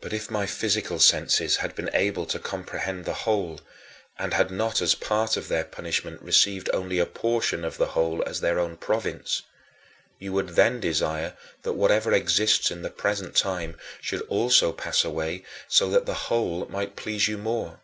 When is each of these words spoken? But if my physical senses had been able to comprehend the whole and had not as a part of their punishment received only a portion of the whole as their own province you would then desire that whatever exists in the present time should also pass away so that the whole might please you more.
But 0.00 0.12
if 0.12 0.30
my 0.30 0.46
physical 0.46 1.00
senses 1.00 1.56
had 1.56 1.74
been 1.74 1.90
able 1.94 2.26
to 2.26 2.38
comprehend 2.38 3.04
the 3.04 3.12
whole 3.26 3.58
and 4.16 4.32
had 4.32 4.52
not 4.52 4.80
as 4.80 4.94
a 4.94 4.96
part 4.96 5.36
of 5.36 5.48
their 5.48 5.64
punishment 5.64 6.22
received 6.22 6.70
only 6.72 7.00
a 7.00 7.06
portion 7.06 7.64
of 7.64 7.76
the 7.76 7.88
whole 7.88 8.22
as 8.24 8.38
their 8.40 8.60
own 8.60 8.76
province 8.76 9.42
you 10.20 10.32
would 10.32 10.50
then 10.50 10.78
desire 10.78 11.36
that 11.64 11.72
whatever 11.72 12.12
exists 12.14 12.70
in 12.70 12.82
the 12.82 12.88
present 12.88 13.34
time 13.34 13.76
should 14.00 14.22
also 14.28 14.70
pass 14.72 15.04
away 15.04 15.42
so 15.66 15.90
that 15.90 16.06
the 16.06 16.14
whole 16.30 16.64
might 16.66 16.94
please 16.94 17.26
you 17.26 17.36
more. 17.36 17.80